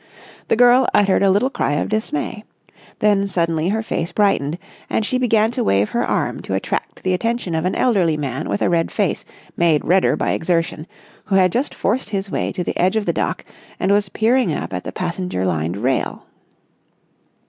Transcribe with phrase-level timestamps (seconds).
[0.47, 2.43] The girl uttered a little cry of dismay.
[2.97, 4.57] Then suddenly her face brightened,
[4.89, 8.49] and she began to wave her arm to attract the attention of an elderly man
[8.49, 9.23] with a red face
[9.55, 10.87] made redder by exertion,
[11.25, 13.45] who had just forced his way to the edge of the dock
[13.79, 16.25] and was peering up at the passenger lined rail.